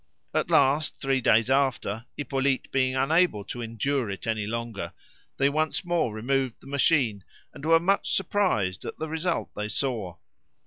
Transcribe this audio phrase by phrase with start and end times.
[0.33, 4.93] At last, three days after, Hippolyte being unable to endure it any longer,
[5.37, 10.15] they once more removed the machine, and were much surprised at the result they saw.